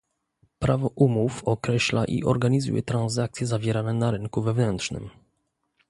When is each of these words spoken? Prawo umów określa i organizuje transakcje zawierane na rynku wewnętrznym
Prawo 0.59 0.91
umów 0.95 1.43
określa 1.43 2.05
i 2.05 2.23
organizuje 2.23 2.83
transakcje 2.83 3.47
zawierane 3.47 3.93
na 3.93 4.11
rynku 4.11 4.41
wewnętrznym 4.41 5.09